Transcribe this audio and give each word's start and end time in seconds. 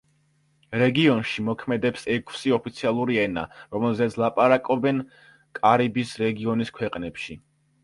რეგიონში 0.83 1.43
მოქმედებს 1.49 2.07
ექვსი 2.15 2.53
ოფიციალური 2.57 3.19
ენა, 3.25 3.45
რომელზეც 3.77 4.19
ლაპარაკობენ 4.25 5.05
კარიბის 5.63 6.19
რეგიონის 6.27 6.77
ქვეყნებში. 6.83 7.41